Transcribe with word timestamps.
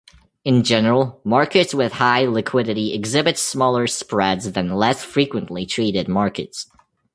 In 0.43 0.63
general, 0.63 1.21
markets 1.23 1.75
with 1.75 1.91
high 1.91 2.21
liquidity 2.25 2.91
exhibit 2.91 3.37
smaller 3.37 3.85
spreads 3.85 4.51
than 4.51 4.71
less 4.73 5.03
frequently 5.05 5.63
traded 5.67 6.07
markets. 6.07 6.65